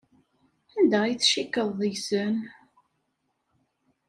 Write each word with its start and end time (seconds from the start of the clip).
Anda 0.77 0.99
ay 1.03 1.15
tcikkeḍ 1.17 1.69
deg-sen? 1.79 2.35